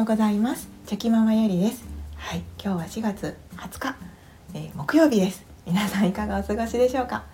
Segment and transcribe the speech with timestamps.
[0.00, 0.70] ようございます。
[0.86, 1.84] チョキママゆりです。
[2.16, 3.96] はい今日は4月20日、
[4.54, 5.44] えー、木曜日です。
[5.66, 7.24] 皆さんいかがお過ごしでしょうか？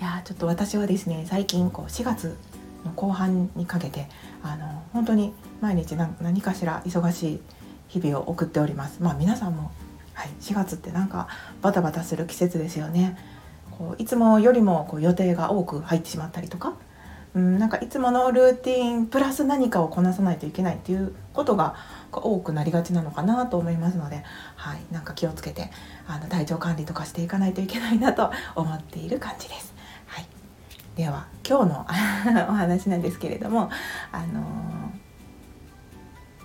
[0.00, 2.38] いやちょっと私はですね最近こう4月
[2.86, 4.08] の後半にかけて
[4.42, 7.40] あの本当に毎日何かしら忙しい
[7.88, 9.02] 日々を送っております。
[9.02, 9.70] まあ皆さんも
[10.14, 11.28] はい、4月ってなんか
[11.60, 13.18] バタバタする季節ですよね。
[13.72, 16.72] こういつもよりもこう予定が多く入ってしまったりとか
[17.34, 21.76] うん、なんかいつものルーティンプラス何かをこなさないといけないっていうことが
[22.10, 24.24] 多くなりがちなのかなと思いますので、
[24.56, 25.70] はい、なんか気をつけて
[26.08, 29.72] あの体調管理とかしていかないといけないなと思っている感じです。
[30.06, 30.26] はい、
[30.96, 31.86] では今日の
[32.50, 33.70] お話なんですけれども、
[34.10, 34.42] あの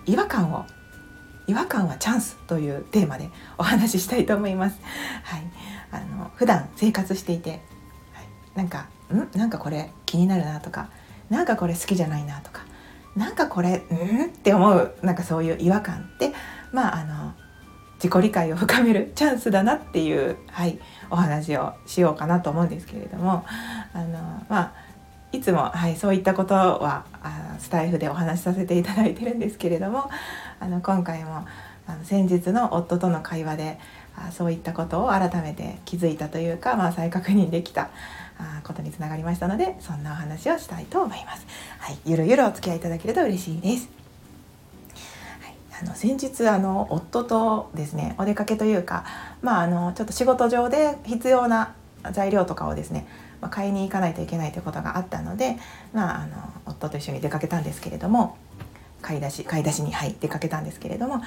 [0.06, 0.64] ー、違和感を
[1.48, 4.80] 違和感はチャンスというテーマでお話ししたいと思います。
[5.24, 5.42] はい、
[5.90, 7.60] あの普段生活していて、はい、
[8.54, 9.38] なんかん？
[9.38, 10.88] なんかこれ気になるなとか
[11.30, 12.64] なんかこれ好きじゃないなとか
[13.14, 14.26] なんかこれん？
[14.26, 16.32] って思うなんかそういう違和感って
[16.72, 17.34] まああの
[17.96, 20.78] 自己理解を深めるチャンスだなっていう、はい、
[21.10, 23.46] お話をしようかなと思うんですけれども
[23.94, 24.72] あのまあ
[25.32, 30.10] いつも、はい、そういったことはあスタイフでお話しさせていただいてるんですけれども
[30.60, 31.46] あの今回も
[31.86, 33.78] あの先日の夫との会話で
[34.32, 37.90] そういったことを改めて気づいたというか、まあ、再確認できた
[38.38, 41.46] あことにつながりましたのでそんなお話をしたいと思います。
[41.78, 43.88] はい、ゆるゆるお付き合いいただけると嬉しいです。
[45.40, 49.04] はい、あの先日あの夫とですねお出かけというか、
[49.42, 51.74] まあ、あのちょっと仕事上で必要な
[52.12, 53.06] 材料とかをですね、
[53.40, 55.56] まあ、買いに行かないといけないということがあったので、
[55.92, 58.36] まあ、あの夫と一緒に出かけたんですけれども
[59.00, 61.22] 買い出し買い出しに、はい、出かけたんですけれども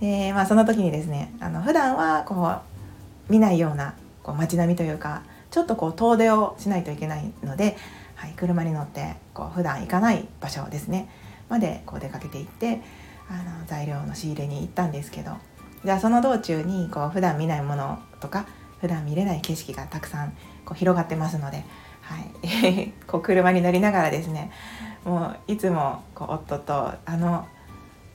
[0.00, 7.76] で、まあ、その時にですねあの普段はこう見ないようなこう街並みというかちょっとこう遠出をしないといけないので、
[8.14, 11.08] はい、車に乗ってこう普段行かない場所ですね。
[11.48, 12.80] までこう出かけていって
[13.28, 15.32] あの材料の仕入れに行ったんですけど
[15.84, 18.46] じゃあその道中にこう普段見ないものとか
[18.80, 20.30] 普段見れない景色がたくさん
[20.64, 21.64] こう広がってますので、
[22.02, 24.50] はい、 こう車に乗りながらですね
[25.04, 27.46] もういつもこう夫とあの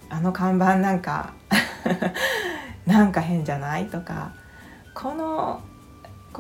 [0.10, 1.34] あの看板なんか
[2.86, 3.86] なんか変じゃない？
[3.86, 4.32] とか
[4.94, 5.62] この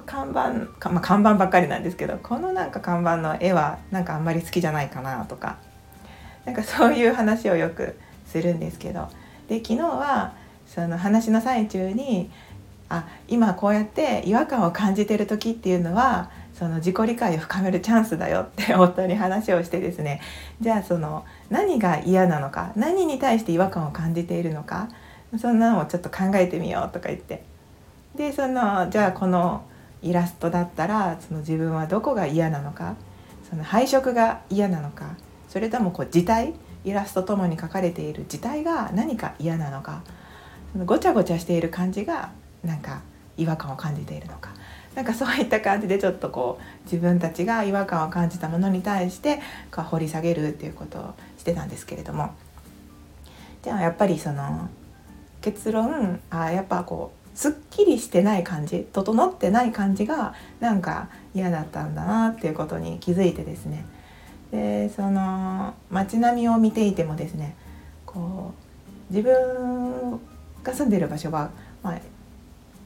[0.05, 0.53] 看板
[0.89, 5.57] まあ、看板ばっかりなんですけどこのなんか看板の絵はなんかあんまり好きじゃないかなとか
[6.45, 9.09] なんかそういう話をよくするんですけど
[9.49, 10.31] で昨日は
[10.65, 12.31] その話の最中に
[12.87, 20.21] あ今こうやって違和感を感じてる時っていうのはその自己理解を深めるチャンスだよって 夫に話をしてですね。
[20.61, 24.87] じゃあその何が嫌なのか何に対して違和感を感じているのか
[25.37, 27.43] そんなのをちょっと考えてみようとか言って。
[28.15, 29.63] でそのじゃあこの
[30.01, 32.95] イラストだったらその自分はどこが嫌なのか
[33.49, 35.15] その配色が嫌なのか
[35.47, 36.53] それともこう字体
[36.83, 40.03] イラストともに書かれている字体が何か嫌なのか
[40.73, 42.31] そのごちゃごちゃしている感じが
[42.63, 43.01] なんか
[43.37, 44.51] 違和感を感じているのか。
[44.95, 49.39] なんかそういった感じでちょっとこう自分たちが違和感を感じたものに対して
[49.73, 52.31] こう掘り下げるっていうことをしてたんですけれども。
[53.63, 54.69] じゃあやっぱりその
[55.41, 63.85] 結論あやっぱこうすっきりしてない感じ整ってない感じがなんか嫌だったんだなっていうことに気づいてですね。
[64.51, 67.55] でその街並みを見ていてもですね
[68.05, 68.53] こ
[69.09, 70.19] う自分
[70.63, 71.51] が住んでる場所は、
[71.81, 71.99] まあ、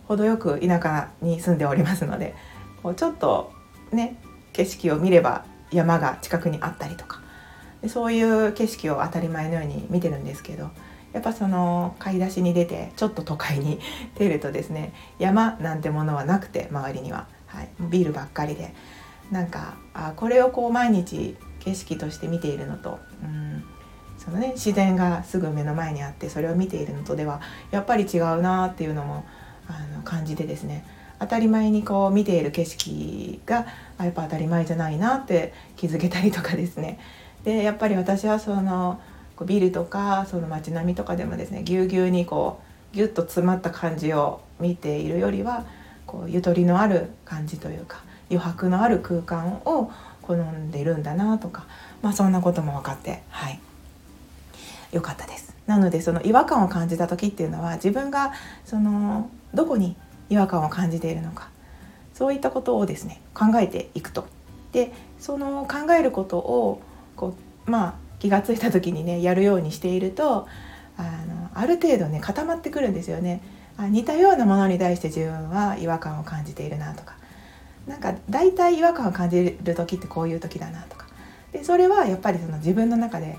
[0.07, 2.35] 程よく田舎に住んでおりますので
[2.83, 3.51] こうちょっと
[3.91, 4.17] ね
[4.53, 7.21] 景色を見れば山が近くにあったりとか
[7.87, 10.69] そういう景色を当たり前のように見てるんですけど
[11.15, 13.79] やっぱその買い出しに出てちょっと都会に
[14.19, 18.73] 出るとですね山なんてものはなくて周りには、はい、ビールばっかりで。
[19.31, 23.63] なんかあこれをこう毎日景色として見ているのと、うん、
[24.19, 29.25] そのね自然がすぐ目の前にあってそれを見ているのとではやっぱり違うなっていうのも
[29.67, 30.85] あの感じてですね。
[31.17, 33.65] 当たり前にこう見ている景色が
[33.97, 36.99] やっぱ当たり前じゃないなって気づけたりとかですね。
[37.43, 38.99] でやっぱり私はその
[39.35, 42.61] こうビルとかその街並みとかでもですねぎゅうぎゅうにこ
[42.93, 45.65] うぎゅっと詰まった感じを見ているよりは
[46.05, 49.91] こうゆとりのある感じというか余白のある空間を
[50.21, 51.65] 好んでるんだなとか、
[52.01, 53.59] まあ、そんなことも分かってはい
[54.91, 55.53] 良かったです。
[55.67, 58.33] なのでその違和感を感じた時っていうのは自分が
[58.65, 59.97] そのどこに
[60.29, 61.49] 違和感を感じているのか
[62.13, 64.27] そういったことをですね考えていくと。
[64.71, 66.81] でその考えることを
[67.15, 67.35] こ
[67.67, 70.47] うまあ気が付いた時にねやるようにしていると
[70.97, 73.41] あのある程度ね固まってくるんですよね。
[73.77, 77.15] あ似たようなものに対して自分は違和感を感じているなとか。
[77.87, 81.05] なんか大体違和感を感じる時ってこういう時だなとか。
[81.51, 83.37] でそれはやっぱりその自分の中で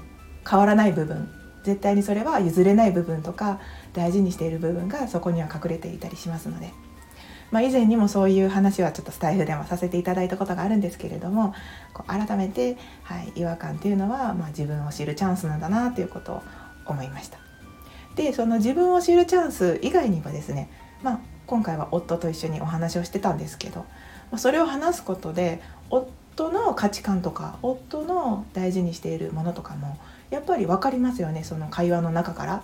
[0.48, 1.28] 変わらない部分。
[1.64, 3.58] 絶対にそれは譲れない部分とか
[3.92, 6.70] 大事にしている部分がそこには隠れていたりしますので。
[7.50, 11.54] まあ、以前にもそういう話はちょっとスタイフでもさせていただいたことがあるんですけれども
[12.06, 16.42] 改めて、はい、違和感っていうのは、まあ、自分を知るチャンスなんだなということを
[16.86, 17.38] 思いました。
[18.16, 20.70] でその自分を知るチャンス以外にもですね、
[21.02, 23.80] まあ、今回は夫と一緒にお話をしてたんですけど
[24.30, 25.60] まあそれを話すことで
[25.90, 29.98] 夫の価値観とか夫の大事にしているものとかも
[30.30, 32.62] やっぱり分かりますよねその会話の中から。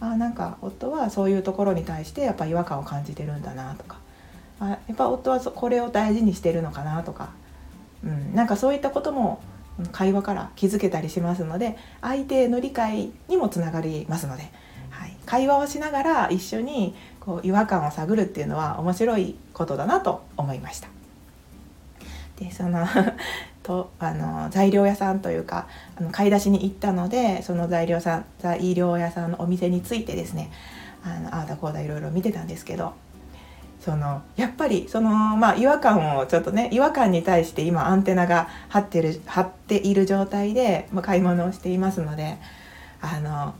[0.00, 3.98] あなんか夫はそういうところに対してやっぱ違和感を感じてるんだなとか
[4.64, 7.30] あやっぱ夫はこれを大事にしてるのかなとか、
[8.02, 9.42] うん、なんかそういったことも
[9.92, 14.44] 会話から気づけたりしますので相手の理解にもつながりますので、
[14.90, 20.88] はい、会話をしながら一緒にこう違和感を探るっていうのは面白いことだなと思いました。
[22.38, 22.86] でその
[23.62, 30.50] とあの材料屋さんというかあの買い出しに行ったのでその材料さん材料屋さんのお店についてですね
[31.04, 32.92] あのああだこうだいろいろ見てたんですけど
[33.84, 42.38] そのやっぱりそのまあ違和感をちょっとね違和感に対して今アンテナが張ってる張っている状態で、まあ、買い物をしていますので
[43.02, 43.54] あの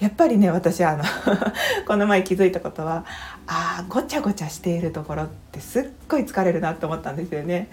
[0.00, 1.04] やっぱりね私あの
[1.86, 3.04] この前気づいたことは
[3.46, 7.68] あごちゃごちゃしているところってすっごい疲れるなと思ったんですよね。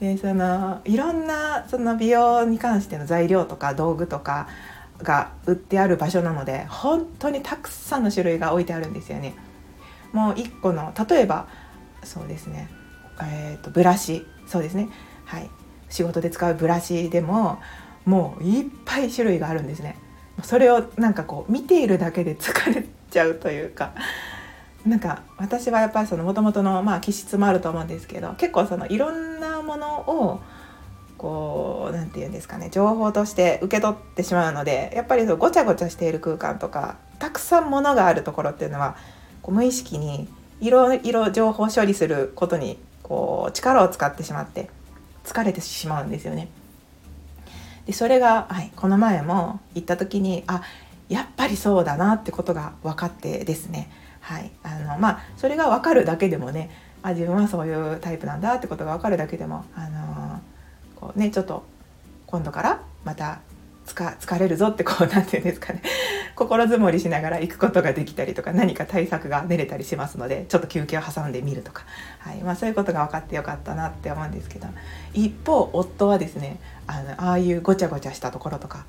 [0.00, 4.48] でそのいろんなその美容に関しての材料とか道具とか
[5.00, 9.34] が売ってある場所なので本当にたくさんの種類が置いてあるんですよね。
[10.12, 11.48] もう1個の例えば
[12.02, 12.68] そうですね、
[13.22, 14.26] えーと、ブラシ。
[14.46, 14.88] そうですね。
[15.24, 15.50] はい。
[15.88, 17.58] 仕事で使うブラシでも
[18.04, 19.98] もういっぱい種類があるんですね。
[20.42, 23.94] それをなんかこう見ているだけで疲れちゃうというか。
[24.86, 30.40] なんか私はやっぱりその元々のまあ気質もあると思うんですけど結構そのいろんなものを
[31.18, 32.70] こう何て言うんですかね。
[32.70, 38.96] 情報として受け取ってしまうのでやっぱりそうごちゃごちゃしている空間とかたくさんものがあるところっていうのは
[39.46, 40.26] こう無意識に
[40.60, 44.68] いろいろ情報処理することにこう力を使ってしまって
[45.24, 46.48] 疲れてしまうんですよね。
[47.86, 50.62] でそれが、はい、この前も行った時にあ
[51.08, 53.88] やっぱりそうだなってことが分かってですね、
[54.20, 56.68] はいあのまあ、それが分かるだけでもね
[57.04, 60.40] あ自分はそういうタイプなんだってことが分かるだけでも、あの
[60.96, 61.62] こうね、ちょっと
[62.26, 63.38] 今度からまた
[63.86, 65.82] 疲れるぞってこう何て言うんですかね
[66.36, 71.84] 心づもりしながら行くことができたりとか何か対策が練れたりしますのでちょっと休憩を挟んでみるとか、
[72.18, 72.36] はい。
[72.42, 74.68] まあ、そういうことが分かってよかったなって思うんですけど。
[75.14, 78.82] 一方夫はですねあのああいうごちゃごちゃしたところとかっ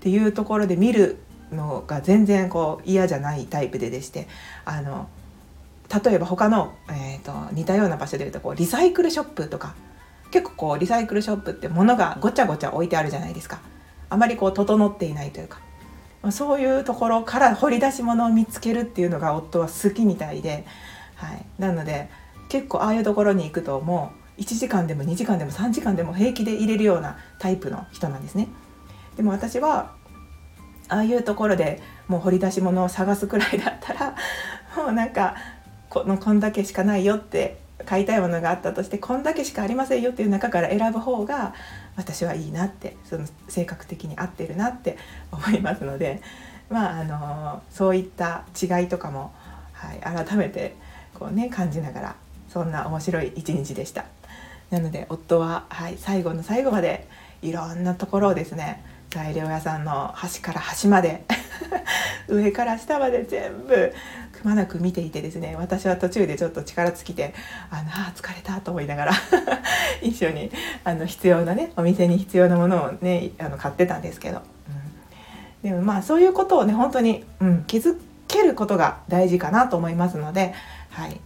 [0.00, 1.18] ていうところで見る
[1.52, 4.28] のが全然こう嫌じゃないタイプででして
[4.64, 5.08] あの
[6.04, 9.74] 例えば他の、えーと、似たような場所でいうとこうリサイクルショップとか。
[10.30, 13.60] 結構こうリサイクルショップって物がごちゃごちゃ置いてあるじゃないですか。
[14.10, 15.60] あまりこう整っていないというか。
[16.30, 20.64] そういうところから掘り出し物を見つけるっていうのが夫は好きみたいで、
[21.16, 22.10] はい、なので
[22.48, 28.48] 結構ああいうところに行くともう1時間でも2時間でも3時間でも平気で入れるようなタイプの人なんですね。
[29.16, 29.96] でも私は
[30.88, 34.14] ああいうところでもう掘り出し物を探すくらいだったら
[34.76, 35.34] もうなんか
[35.90, 41.54] このこんだけしかないよって買いたいものがあったとしてこんだけしかありませんよっていう中から選ぶ方が
[41.98, 44.96] 私はいいなってその性格的に合ってるなって
[45.32, 46.22] 思いますので
[46.70, 49.34] まああのそういった違いとかも、
[49.72, 50.76] はい、改めて
[51.12, 52.16] こうね感じながら
[52.48, 54.06] そんな面白い一日でした。
[54.70, 57.08] なので夫は、はい、最後の最後まで
[57.42, 61.24] いろんなところをですね材料屋さんの端から端まで
[62.28, 63.92] 上から下まで全部
[64.32, 67.34] くまなく見ていてですね私は途中でちょっと力尽きて
[67.70, 69.12] あのあ疲れたと思いながら
[70.00, 70.50] 一緒に
[70.84, 74.42] あの必要なねお店に必要なものをねあの買ってたんですけど、
[75.64, 77.98] うん、でもまあそういうことをね本当に、うん、気づ
[78.28, 80.54] けることが大事かなと思いますので、
[80.90, 81.20] はい、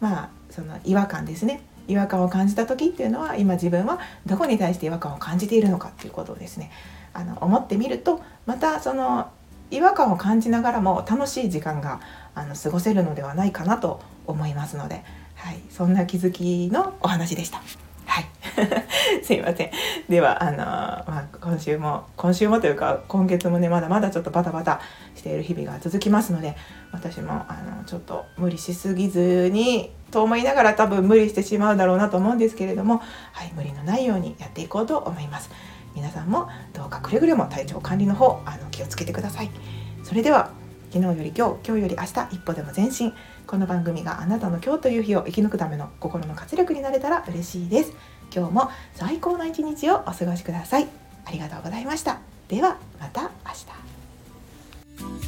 [0.00, 1.60] まあその違和感ですね。
[1.86, 6.70] 違和感を感じた時っていうのは今自分はどこに対して違和感を感じているのかっていうことをですね
[7.14, 9.30] あの思ってみるとまたその
[9.70, 12.00] 違和感を感じながらも楽しい時間が
[12.34, 17.60] あの過ごせるのではないかなと思いますので、はい、そんな気づきのお話でした。
[18.06, 18.24] はい、
[19.22, 19.70] すいません。
[20.08, 24.80] ではあのまあ、今週も今週もというか今月もねまだまだちょっとバタバタ
[25.14, 26.56] している日々が続きますので
[26.90, 35.50] 私もあのちょっと無理しすぎずにと思いながら多分無理してしまうだろうなと思うんですけれども、はい、無理のないようにやっていこうと思います。
[35.94, 39.50] 皆さんもどうかくれぐれも体調管理の方あの気をつけてください。
[40.04, 40.50] それでは
[40.90, 43.12] 昨日より今日今日より明日一歩でも前進。
[43.46, 47.92] この番組があなたの今日という日を生き抜くための心の活力になれたら嬉しいです。
[48.34, 50.88] 今日も最高の一日をお過ごしください。
[51.24, 52.18] ありがとうございました。
[52.48, 53.28] ではまた明
[55.22, 55.27] 日。